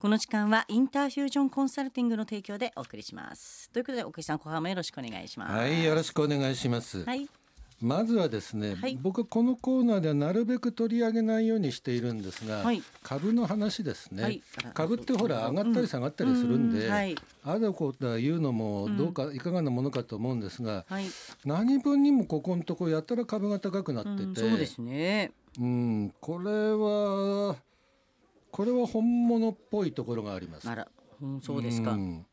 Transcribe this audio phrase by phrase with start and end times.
[0.00, 3.68] この時間はインターフュージョンコンサルティングの提供でお送りします。
[3.68, 5.54] ということで奥井さん後半もよろしくお願いします。
[5.54, 7.28] はいよろしくお願いします、はい。
[7.82, 8.98] まずはですね、はい。
[8.98, 12.82] 僕このコーナーではなるべく取り上げないようにしているんですが、はい。
[13.02, 14.42] 株の話ですね、はい。
[14.72, 17.14] 株ってほら上がったり下がったりするんで、うんはい。
[17.44, 21.04] あだこうだ言うのもどうか、いかがなものかと思うんですがはい、
[21.44, 25.32] 何分にもここのとこやったら株が高くなってて、うんそうですね。
[25.60, 27.56] うんこれは
[28.50, 30.68] これは本物っぽいところがあります。
[30.68, 30.88] あら、
[31.22, 32.26] うん、そうですか、ん。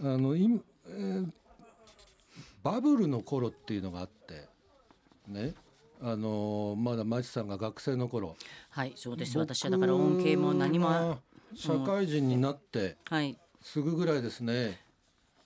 [0.00, 1.30] あのい、えー
[2.62, 4.48] バブルの頃っていうのがあって
[5.28, 5.54] ね。
[6.00, 8.36] あのまだ町さんが学生の頃。
[8.70, 9.38] はいそうです。
[9.38, 11.18] 私はだから恩恵も何も
[11.54, 14.78] 社会人になってはい、すぐぐらいですね、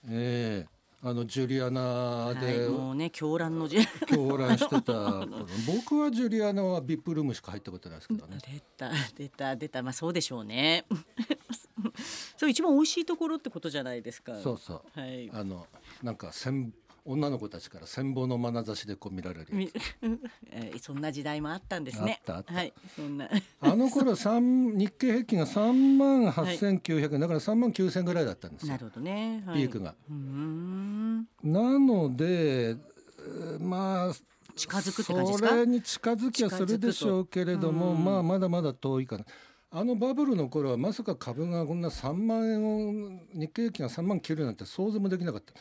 [0.09, 0.72] ええ
[1.05, 4.93] あのジュリアナはい、でもうね狂乱の時狂乱してた。
[5.27, 8.39] 頃、僕はジュリアナはビップルームしか入ったことないですけどね。
[8.47, 9.83] 出た出た出た。
[9.83, 10.85] まあそうでしょうね。
[12.39, 14.37] そう一番美味しいところってことじゃないですか。
[14.41, 15.01] そうそう。
[15.01, 15.29] はい。
[15.33, 15.67] あの
[16.05, 16.73] なんか千
[17.05, 19.47] 女の子たちから羨望の眼差しでこう見られる
[20.81, 22.23] そんな時代もあったんですね。
[22.27, 23.29] はい、そんな。
[23.61, 29.43] あの頃 三日経平均が3万8900円、だから3万9000円ぐらいだったんですよなるほどね。
[29.47, 29.95] はいピークが。
[30.09, 31.29] うーん。
[31.43, 34.15] なのでえーまあ
[34.55, 39.25] 近づくそれに近づきはするでしょうけれども、うんまあまだまだ遠いかな。
[39.75, 45.55] あのバブルの頃はまさか株がこんな3万円を日経平均が3万切るなんて想像もできなかった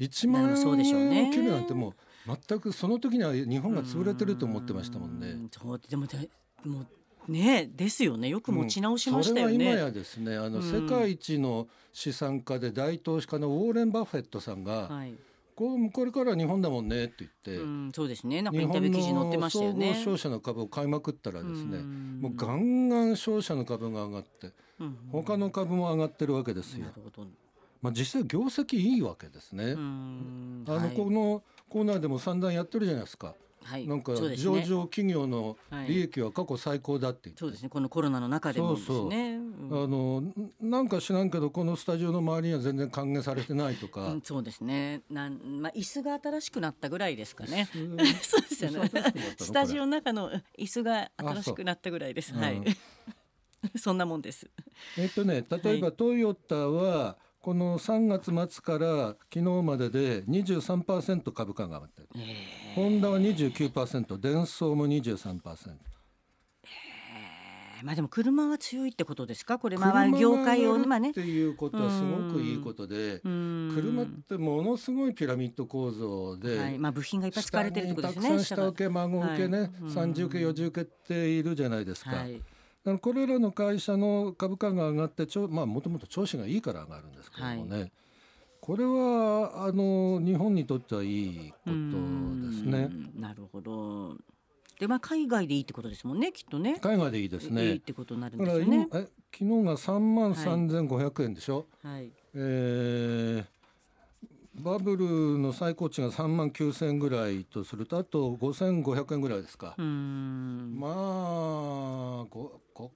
[0.00, 1.90] 1万そうでしょうね円を切るなんても
[2.26, 5.28] う全くその時には日本が潰れてると思ってましたもんね。
[5.28, 6.30] うそうでもで
[6.64, 6.80] も
[7.28, 9.84] うねですよねよく持ち直しましたようんそれは今ね。
[9.86, 15.14] やですねあの、うん世界一の資産家で大投資家のウォーレン・バフェットさんが、はい。
[15.56, 18.40] こうこれからは日本だもんねって言って、うんそうですね。
[18.40, 20.00] なんかイ日ンタビュ本ー記事載ってましたよね。
[20.02, 26.92] 商社の株を買いまくったらですね、うんもうガンガン商社の株が上がってうん他の株も上がってるわけですよな。
[26.92, 27.26] るほど。
[27.82, 29.64] まあ、実際業績いいわけですね。
[29.72, 33.34] うんあの、はいこのコーナーでも散々やってるじゃないですか。
[33.62, 39.38] はいなんか上場企業のはい利益は過去最高だって言って、そうですねこのコロナの中でもですね。
[39.70, 45.02] あのんなんか知らんけどこのスタジオの周りには全然還元されてないとか、うん、そうですね。
[45.10, 47.68] なん、まあ、椅子が新しくなったぐらいですかね。
[47.74, 48.90] うん そうですよね。
[49.38, 52.34] スタジオの中の椅子が新しくなったぐらいです。
[52.34, 52.62] うんはい。
[53.78, 54.50] そんなもんです。
[54.98, 62.08] えっとね例えばトヨタはこの3月末から昨日までで23%株価が上がってる。
[62.16, 65.40] えホンダは29%、デンソーも23%。
[67.82, 69.58] ー、まあでも車は強いってことですか？
[69.58, 71.12] これまあ業界をまあねっ。
[71.14, 78.28] ていうことはすごくいいことで、うん車ってものすごいピラミッド構造で、はい、まあ部品がいっぱい使われてるってことですね。
[78.28, 82.10] たくさん下請け孫請けね、はい三次請け四次請けっているじゃないですか。
[82.10, 82.42] はい。
[82.84, 87.92] あのこれらの会社の株価が上がってちょまあもともと調子がいいから上がるんですけどもね、
[88.60, 92.88] これはあの日本にとってはいいことですね。
[93.16, 93.20] うん。
[93.20, 94.16] なるほど。
[94.78, 96.32] でまあ海外でいいってことですもんね。
[96.32, 96.78] きっとね。
[96.80, 97.78] 海外でいいですいいっね。
[97.80, 98.88] てことになるんですよね。
[98.90, 102.10] 昨日が3万3500円でしょ、はい。
[102.34, 103.44] えー
[104.52, 109.74] バブルの最高値が3万9000円ぐらいとするとあと5500円ぐらいですか。
[109.78, 110.92] まあ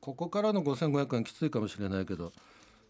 [0.05, 2.31] ここからの5500円きついかもしれないけど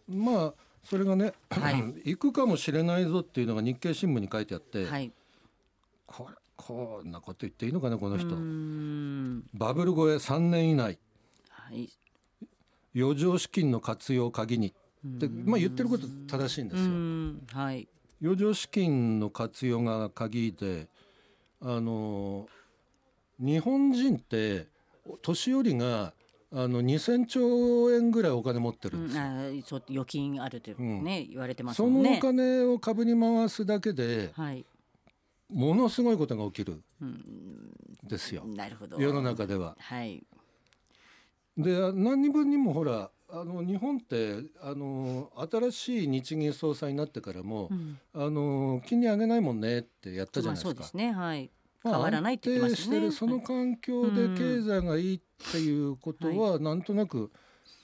[0.08, 1.76] まあそれがね、はい
[2.10, 5.12] 行くかもしれないぞっていうのが日経新聞に書いてあって、はい。
[6.06, 8.34] これこんなこと言っていいのかなこの人、
[9.54, 10.98] バブル超え3年以内
[11.48, 11.88] はい。
[12.96, 14.74] 余剰資金の活用を鍵に
[15.06, 16.90] って、まあ、言ってること正しいんですうよ。
[16.90, 17.88] んはい。
[18.20, 20.88] 余剰資金の活用が鍵で
[21.60, 22.48] あの
[23.38, 24.66] 日本人って
[25.22, 26.12] 年寄りが
[26.56, 29.22] あの2,000兆円ぐらいお金持ってるうんんですよ。
[29.24, 32.18] あそう預金あるってね、言われてますそのおもんね。
[32.22, 34.64] 金を株に回すだけではい。
[35.52, 39.00] ものすごいことが起きるうんんですよなるほど。
[39.00, 39.76] 世の中では。
[39.80, 40.22] はい。
[41.56, 50.82] で何人分にもほらあの日本ってあの新しい日銀総裁になってからも、うんあの金利上げないもんねってやったじゃまあないですか。
[50.82, 51.12] そうですね。
[51.12, 51.50] はい。
[51.84, 55.20] まあ変わらないって言ってましたね安定してるその環境で経済がいいっ
[55.52, 57.30] ていうことはなんとなく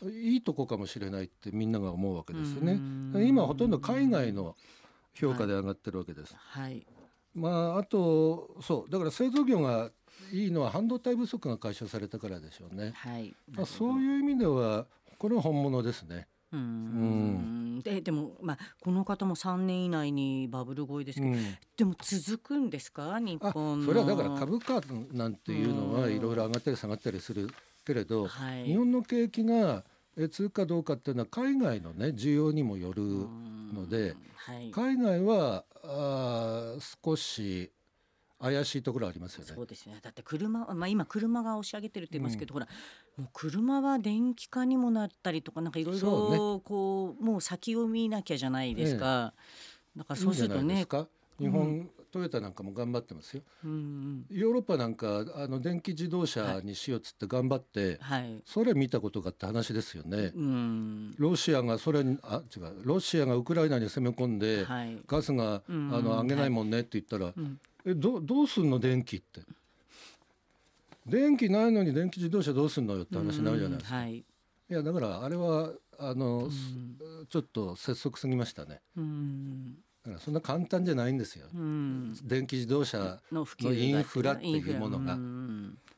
[0.02, 2.73] いいとこかもしれないってみんなが思うわけですよね。
[2.73, 4.56] うん今ほとんど海外の
[5.14, 6.35] 評価で上がってるわけです。
[6.37, 6.87] はい。
[7.35, 9.91] まああとそうだから製造業が
[10.32, 12.93] いいのは半導体不足が解消されたからでしょうね。
[12.94, 13.35] はい。
[13.50, 14.87] まあ、そういう意味では
[15.19, 16.26] これは本物ですね。
[16.52, 17.81] うーん。
[17.82, 21.56] ででもまあこの方も3年以内にバブル超えですけど、うん。
[21.76, 23.19] でも続くんですか？
[23.20, 23.87] 日あ本の。
[23.87, 24.81] それはだから株価
[25.12, 26.17] なんていうのはうん。
[26.17, 27.49] いろいろ上がったり下がったりする
[27.87, 28.64] けれど、はい。
[28.64, 29.85] 日本の景気が
[30.17, 33.02] え通かどうかっていうのは海外のね需要にもよる
[33.73, 36.75] ので、はい、海外はあ
[37.05, 37.70] 少し
[38.41, 39.52] 怪しいところありますよね。
[39.55, 39.99] そうですね。
[40.02, 42.69] だって車、まあ今車が押し上げてるって言いますけど、うん、ほら
[43.20, 49.34] もう車は電気化にもなったりとかなんかいろいろこうもう先を見なきゃじゃないですか。
[49.96, 50.87] だからそうするとね。
[51.38, 53.43] 日本、うん、トヨタなんかも頑張ってますよ。
[53.64, 60.32] うん、ヨーロッパなんかあの電気自動車にしようっつって頑張って、はい、それ見たことがって話ですよね。
[60.34, 62.73] うん、ロシアがそれあ違う。
[62.82, 67.34] ロシアがウクライナに攻め込んで、はい、ガスが、あの上げないもんねって言ったら、はい、
[67.87, 69.40] えどどうすんの電気って？
[71.10, 73.96] 電気ないのに電気自動車どうすんのよって話になるじゃないですか。
[73.96, 74.24] はい、い
[74.68, 76.48] やだからあれはあの、
[77.28, 78.80] ちょっと拙速すぎましたね。
[80.02, 81.46] だからそんな簡単じゃないんですよ。
[82.24, 85.18] 電気自動車のインフラっていうものが。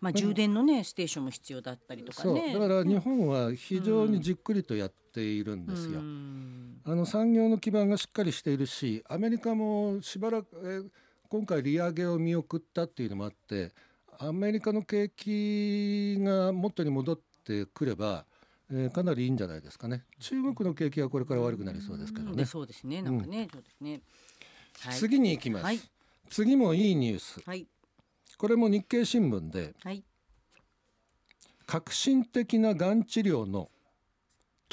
[0.00, 2.53] まあ充電のねステーションも必要だったりとかね。
[2.53, 6.00] だから日本は非常にじっくりとやっているんですよ。
[6.85, 10.91] あの産業の基盤がしっかりしているし、アメリカもしばらくえ
[11.29, 13.70] 今回利上げを見送ったっていうのもあって
[14.19, 18.25] アメリカの景気が元に戻ってくれば、
[18.70, 20.05] えー、かなりいいんじゃないですかね。
[20.20, 22.44] 中国の景気はこれから悪くなりそうですけどね。
[22.44, 23.03] そうですね。
[23.03, 24.00] なんかね、うん、そうですね、
[24.81, 25.81] はい、次に行きます、はい、
[26.31, 27.67] 次もいいニュース、はい、
[28.38, 30.05] これも日経新聞で、はい、
[31.67, 33.70] 革新的ながん治療の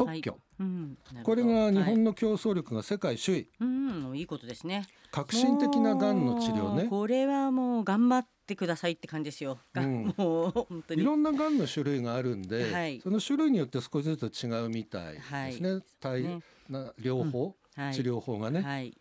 [0.05, 4.85] 特許、うん、これが日本の競争力が世界首位、うん、いいことですね。
[5.11, 6.85] 革新的ながんの治療ね。
[6.89, 11.01] これはもう頑張ってくださいって感じですよ、うん、もう本当に。
[11.01, 15.71] いろんながんの種類があるんで、はい、その種類によって少しずつ違うみたいですね、
[16.01, 16.23] はい、
[16.69, 17.83] な療法、うん。
[17.83, 18.97] はい、治療法がね、はい、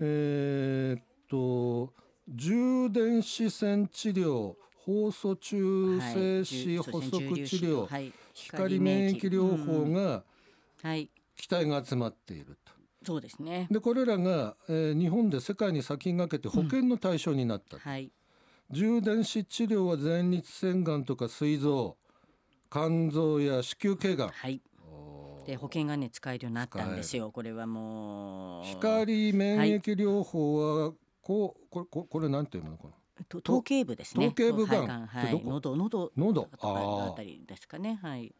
[0.00, 1.92] えー、っと
[2.28, 4.54] 充電子線治療
[4.86, 7.10] 酵素中性子補足
[7.44, 10.24] 治療、光免疫療法が
[11.36, 12.72] 期待が集まっていると。
[13.04, 13.66] そうですね。
[13.70, 18.12] でこれらが、えー、日本で世界に先駆けて保険の対象になった、うんはい、
[18.70, 21.96] 充電子治療は前立腺がんとか膵臓
[22.70, 24.62] 肝臓や子宮頸がん、はい、
[25.46, 27.30] で保険がね使えるようになったんですよ。
[27.32, 28.64] これはもう。
[28.64, 32.90] 光免疫療法は、はい、こうこれここれなんていうのかな？
[33.40, 36.48] 頭頸部ですね頭頸部がん、はい、喉喉喉？
[36.60, 38.34] あたりですかねはい。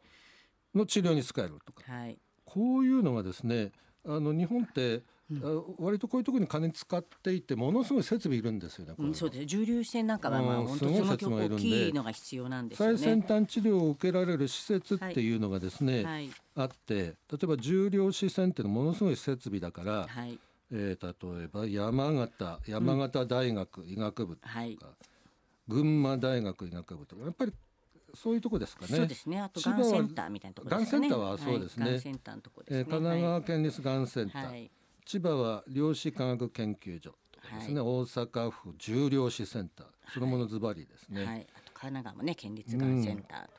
[0.75, 3.73] の治療に使えるとか、はい、こういうのがですね
[4.07, 8.95] あの日本って、うん、割とこういうところに金使っていてものすごい設備いるんですよね。
[8.99, 9.45] うん、そうです。
[9.45, 12.99] 重粒子線なんかはまあ本当その曲大きいのが必要なんですよね。
[12.99, 15.37] 最先端治療を受けられる施設ってい。
[15.37, 20.39] うのがですね、はい、あって例えば重量子線っていうのはものすごい設備だから、はい、
[20.73, 24.79] えー、例えば山形山形大学医学部とか、うんはい、
[25.69, 27.53] 群馬大学医学部とかやっぱり
[28.15, 28.97] そういうとこですかね。
[28.97, 29.41] そうですね。
[29.41, 31.09] あとがんセンターみたいなところですね。
[31.09, 31.91] がんセンターはそうですね。
[31.91, 32.79] はい、センターのとこですね。
[32.81, 34.71] えー、神奈川県立がんセンター、はい、
[35.05, 37.15] 千葉は量子科学研究所
[37.59, 37.81] ですね。
[37.81, 41.25] はい、大阪府重量子センター、そのものズバリですね。
[41.25, 41.47] はい。
[41.55, 43.53] あと神奈川もね県立がんセンターとか、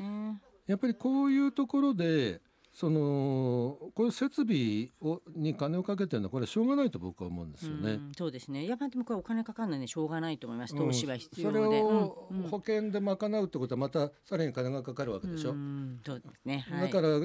[0.00, 2.40] うん、やっぱりこういうところで。
[2.72, 7.92] そのこれ設備をに金をかけてるのはこれしょうがないと僕は思うんですよね。
[7.92, 8.66] うそうですね。
[8.66, 10.74] やっぱでもこれお金かかるのはねしょうがないと思います。
[10.74, 11.58] 投資は必要で。
[11.58, 15.50] うん、それを保険で賄うってことはまたさらに金がかかるわけでしょ。
[15.50, 15.56] う
[16.04, 16.66] そうですね。
[16.70, 17.18] はい、だから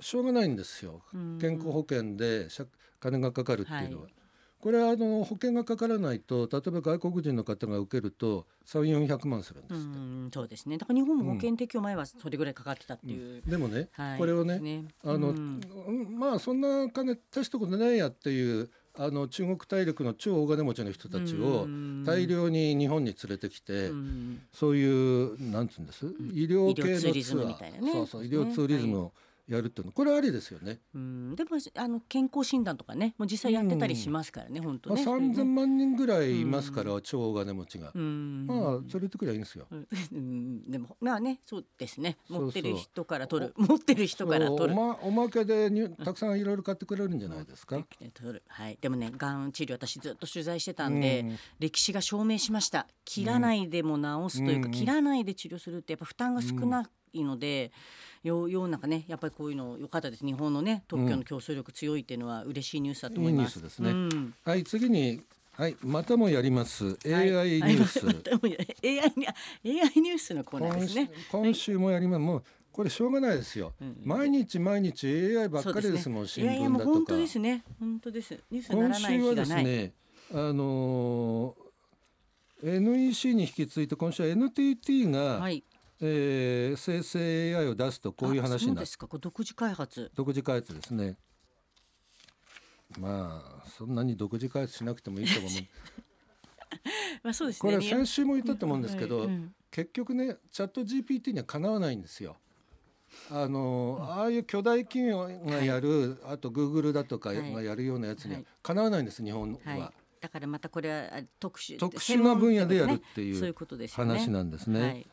[0.00, 1.02] しょうがないんですよ。
[1.40, 2.46] 健康保険で
[3.00, 4.02] 金がかかるっていうのは。
[4.04, 4.12] はい
[4.60, 10.78] これはあの保険がかからないと例えば外国人の方が受けると3 4 0 0万するんですうんそうですね。
[10.78, 15.60] だから日本も保険適用前はそれぐらいかかってたっていう、うん、でもね、はい、これをね、ね、あの、うん、
[16.18, 21.66] まあそんな金大したことないやっていうあの中国大陸の超大金持ちの人たちを
[22.04, 23.90] 大量に日本に連れてきて、
[24.52, 29.10] そういうなんつうんです、医療系のツアー、ね、そうそう医療ツーリズムを、はい
[29.48, 29.92] やるっていうの。
[29.92, 30.80] これありですよね。
[30.94, 31.34] うん。
[31.34, 33.14] でもあの健康診断とかね。
[33.18, 35.04] もう実際やってたりしますからね、うん、本当ね。
[35.04, 37.92] まあ三千万人ぐらいいますから、うん、超大金持ちが。
[37.94, 39.66] うん、まあそれとくらいいいんですよ。
[39.70, 39.76] う
[40.16, 42.18] ん、 でもまあねそうですね。
[42.28, 43.54] 持ってる人から取る。
[43.56, 44.72] 持ってる人から取る。
[44.72, 47.84] おまおまけでにたくさんいろいろ買ってくれるんじゃないですか？
[48.14, 48.42] 取る。
[48.48, 48.78] はい。
[48.80, 51.26] でもねがん治療私ずっと取材してたんで、
[51.58, 52.86] 歴史が証明しました。
[53.04, 57.72] 切らないでも治すというか、切らないで治療するってやっぱ負担が少ないので。
[58.22, 60.24] よ世の中ねやっぱりこういうの良かったです。
[60.24, 63.56] 日本のね特許の競争力強いっていうのは嬉しいニュースだと思います。
[63.56, 66.84] いいですね、うん、はい次にはいまたもやります。
[66.84, 70.34] AI ニュース、 はい、AI に AI ニュース。
[70.34, 71.10] のコーナーですね。
[71.30, 76.84] 今週もやります、もうこれしょうがないですよ、うん、毎日毎日 AI ばっかりですもん、ね、新聞だとか。
[76.84, 77.64] 本当ですね。
[77.78, 78.38] 本当です。
[78.50, 79.92] ニュース今週はですね
[80.32, 85.64] あのー、NEC に引き続いて今週は NTT が、はい
[86.00, 89.06] えー、生成 AI を出すとこういう話になるですか。
[89.06, 90.10] これ独自開発。
[90.14, 91.16] 独自開発ですね。
[92.98, 95.52] まあそんなに独自開発しなくてもいいと思う。
[97.22, 102.36] まあそうですこねれ先週も言ったと思うんですけど、はいうん結局ねチャット GPT にはかなわないんですよ。
[103.30, 107.52] あのああいう巨大企業がやる、あとグーグルだとかはい。
[107.52, 108.46] がやるようなやつにははい。
[108.62, 109.90] かなわないんです日本は、はい。
[110.20, 114.12] だからまたこれはあ特殊特殊な分野でやるっていうそういうことですよね。
[114.18, 115.06] 話なんですね。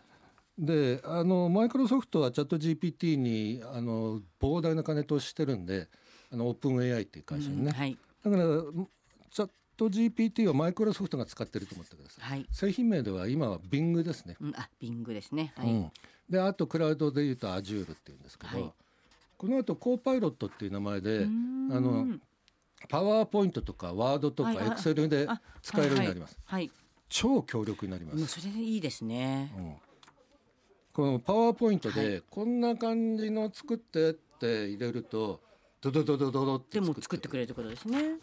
[0.58, 5.88] はいであのマイクロソフトはチャット GPT にあの膨大な金投資してるんで
[6.34, 7.98] あのオープン AI っていう会社にね、うんはい。
[8.26, 12.24] だからチャット GPT はマイクロソフトが使ってると思ってください。
[12.24, 12.46] はい。
[12.52, 14.36] 製品名では今は Bing ですね。
[14.42, 15.54] うんあビングですね。
[15.56, 15.92] はい、うん、
[16.30, 18.74] であとクラウドでいうと Azure っていうんですけど、はい。
[19.38, 22.08] この後コーパイロットっていう名前であの
[22.90, 26.72] パワーポイントとかワードとかエクセルであ使えるようになります、はい、はい
[27.10, 29.54] 超強力になります、それでいいですね。
[29.58, 29.76] うん、
[30.98, 35.40] このパワーポイントはでこんな感じの作ってって入れると
[35.80, 38.16] ドドドドドドってでも作ってくれるってことですね。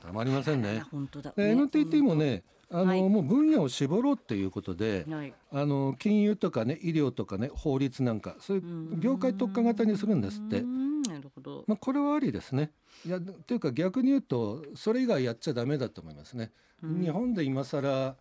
[0.00, 3.02] たまりませんあね本当だ、で NTT もねあの、はい。
[3.02, 5.34] もう分野を絞ろうっていうことで、はい。
[5.52, 10.62] あの金融とかね医療とかね法律なんかそういう業界特化型にするんですって。
[10.62, 11.64] なるほど。
[11.66, 12.70] まあ、これはありですね。
[13.04, 16.50] いやというか逆に言うとそれ以外やっちゃダメだと思いますね。
[16.82, 17.02] うん。
[17.02, 18.16] 日本で今更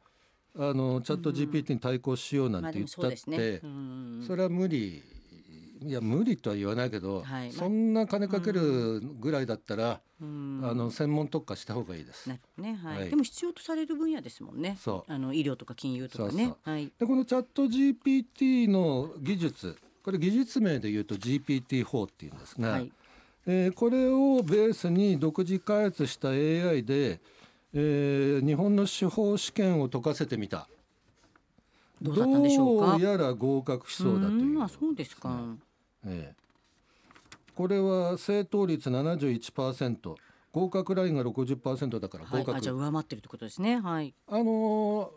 [0.60, 3.62] あのチャット GPT に対抗しようなんて言ったって、
[4.26, 5.04] それは無理。
[5.80, 7.52] いや無理とは言わないけど、はい。
[7.52, 10.62] そんな金かけるぐらいだったら、うん。
[10.64, 12.28] あの専門特化した方がいいです。
[12.30, 13.10] ねはい、はい。
[13.10, 14.78] でも必要とされる分野ですもんね。
[14.80, 15.12] そう。
[15.12, 16.46] あの医療とか金融とかね。
[16.46, 16.92] そうはい。
[16.98, 22.92] でこのチャット GPT の技術これ技術名で言うと GPT-4 っていうんですが、はい。
[23.46, 27.20] えーこれをベースに独自開発した AI で、
[27.80, 30.68] えー日本の司法試験を解かせてみた。
[32.02, 32.92] どうだったんでしょうか？
[32.94, 34.68] どうやら合格しそうだという。
[34.70, 35.40] そうですか、
[36.06, 36.36] ええ。
[37.56, 40.16] これは正答率71%
[40.52, 43.80] 合格ラインが60%だからはい、合格、あじゃあ上回ってるってことですね。
[43.80, 44.14] はい。
[44.28, 45.10] あのー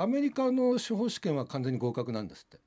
[0.00, 2.58] アメリカの司法試験は完全に合格なんですって。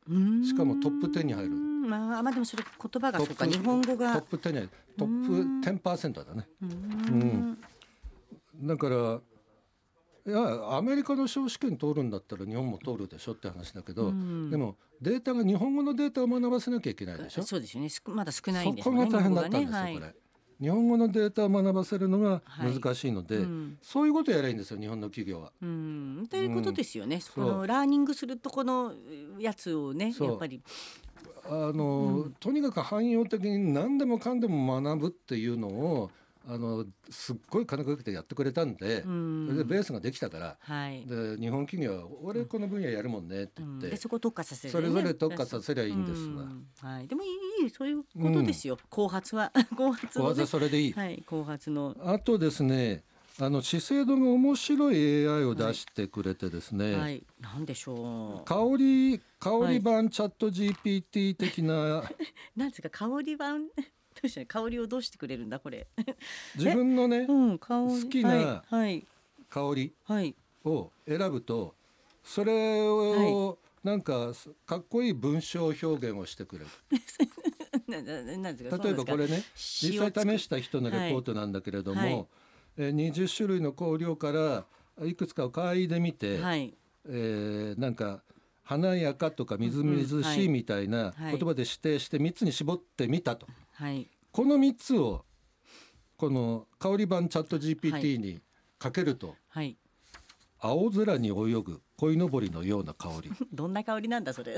[0.45, 1.51] しかもトップ10に入る。
[1.51, 4.15] まあまあでもそれ言葉がそうか日本語が。
[4.15, 6.48] トップ10に入るトップ10%だね。
[6.62, 7.57] うーん。
[8.63, 9.21] だから
[10.27, 14.49] いやアメリカの司法試験通るんだったら日本も通るでしょって話だけど、うん。
[14.51, 17.43] でもデータが日本語のデータを学ばせなきゃいけないでしょ？
[17.43, 17.89] そうですよね。
[18.05, 20.15] まだ少ないんですそこよねが大変だったんですよ、日本語これ。
[20.59, 22.79] 日本語のデータを学ばせるのがはい。
[22.79, 23.77] 難しいので、うん。
[23.81, 25.51] そういうことやればいいんですよ日本の企業は。
[25.59, 27.45] うん、ということですよね、そそう。
[27.45, 28.93] のラーニングするとこの
[29.39, 30.27] やつをねそう。
[30.29, 30.61] やっぱり。
[31.45, 36.11] あの、とにかく汎用的に何でもかんでも学ぶっていうのを
[36.48, 39.45] あのすっごい金かけてやってくれたんで、うん。
[39.48, 46.43] それでベースができたからはい、で日本企業は「俺この分野やるもんね」ってうん言って、でそこを特化させる、ね、それぞれ特化させりゃいいんですわ。
[46.43, 46.67] うん。
[46.79, 50.93] はい、でもいいいいそういうことですよ、後発は 後発の、小技ね、それでいい。
[50.93, 51.95] はい後発の。
[52.00, 53.03] あとですね
[53.39, 57.24] あの資生堂が面白い AI を出してくれてですね、はい。
[57.39, 62.03] なんでしょ香り香り版チャット GPT 的なう
[62.55, 63.67] なんですか香り版？
[64.13, 65.87] どうした香りをどうしてくれるんだこれ。
[66.55, 68.03] 自分のねうん香り。
[68.03, 68.63] 好きな
[69.49, 71.75] 香りはい、を選ぶと
[72.23, 74.31] それをなんか
[74.65, 76.67] かっこいい文章表現をしてくれる。
[77.91, 79.43] 例えばこれね
[79.83, 82.13] 塩実際試した人のレポートなんだけれども、はい。
[82.13, 82.27] はい。
[82.77, 84.65] えー20種類の香料から
[85.05, 86.73] いくつかを嗅いでみて、はい。
[87.05, 88.23] えーなんか
[88.63, 93.55] 華やかとかみずみずしいみたいなはい言葉で指定して3つに絞ってみたと、はい
[94.31, 95.25] この3つを
[96.17, 98.39] この香り版チャットは GPT に
[98.77, 99.77] かけると、はい。
[100.59, 103.31] 青空に泳ぐ鯉のぼりのような香り。
[103.51, 104.55] どんな香りなんだそれ。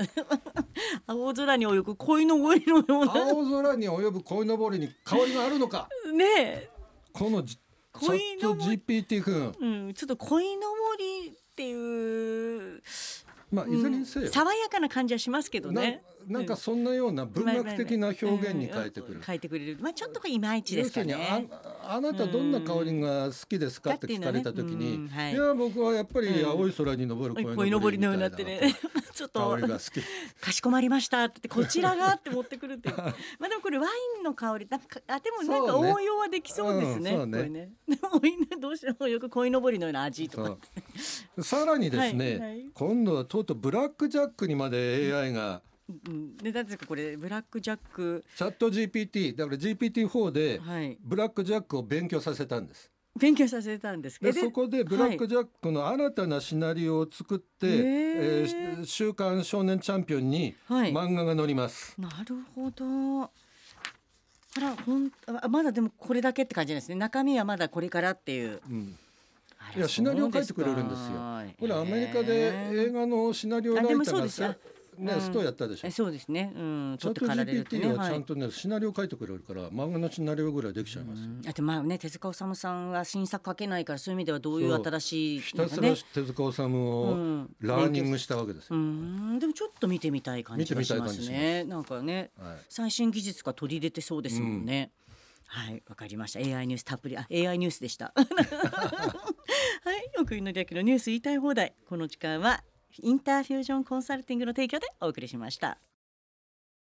[1.06, 3.14] 青空に泳ぐ恋の声のような。
[3.14, 5.88] 青空に泳ぐ鯉のぼりに香りがあるのか。
[6.12, 6.70] ねえ。
[7.12, 9.54] このじチャ鯉ット GPT 君。
[9.58, 12.82] うん、ちょっと鯉のぼりっていう、
[13.50, 16.02] まあいずれにせよ、爽やかな感じはしますけどね。
[16.28, 19.22] ななんかそんなような文学的な表現に変えてくるうん。
[19.22, 19.78] 変えてくれる。
[19.80, 21.48] まあちょっといまいちですか要するにね。
[21.82, 28.60] ああなたどんな香りが好きですかって聞かれた時うんに、はいいや僕はやっぱりうん青い空に昇る鯉のぼりのようになってね。
[29.14, 30.40] ちょっと香りが好き。
[30.40, 32.96] かしこまりましたって言ってこちらがって持ってくるっていう。
[33.38, 37.12] まあでもこれワインの香りなんかあでもなんか応用はできそうですね。
[37.16, 37.72] これね。
[37.88, 40.58] でもみんなどうしようよく鯉のぼりのような味とか。
[41.42, 45.73] さらにですね、今度はとうとうブラックジャックにまで AI がうん。
[46.42, 50.96] でなんですかこれブラックジャックチャット GPT だから GPT-4 ではい。
[51.00, 52.90] ブラックジャックを勉強させたんです。
[53.18, 61.94] 勉強させたんですでそこでブラック・ジャックの新たなシナリオを作って「はいえー週刊少年チャンピオン」にはい漫画が載ります。
[62.00, 63.30] なるほど。
[64.56, 66.94] あら、ほん、あまだでもこれだけって感じですね。
[66.94, 68.60] 中身はまだこれからっていう。
[68.68, 68.98] うん
[69.76, 71.14] いやシナリオ書いてくれるんですよ
[71.58, 74.56] これアメリカで映画のシナリオライターが
[74.98, 75.20] ね、うん。
[75.20, 75.88] ストやったでしょ。
[75.88, 75.90] え。
[75.90, 76.52] そうですね。
[76.54, 77.86] うん、チャット取ってかられるってね。
[77.86, 78.10] GPT ははい。
[78.12, 81.28] ちゃんとね、シナリオ書いてくれるから漫画のシナリオぐらいできちゃいますよ。
[81.48, 87.56] あとまあね手塚治虫さんは新作書けないからそういう意味ではどういう新しいひたすらね手塚治虫うをん。
[87.60, 88.82] ラーニングしたわけですうよ。
[88.82, 89.38] ん。
[89.38, 92.56] でもちょっと見てみたい感じがします見てみたいねなんかねはい。
[92.68, 94.90] 最新技術が取り入れてそうですもんね、
[95.46, 95.82] はい。
[95.88, 96.38] わかりました。
[96.40, 97.16] AI ニュースたっぷり。
[97.16, 98.12] あ AI ニュースでした。
[98.16, 98.26] はい。
[100.20, 101.74] 奥井の略のニュース言いたい放題。
[101.88, 102.62] この時間は
[103.02, 105.78] インターフュージョンコンサルティングの提供でお送りしました。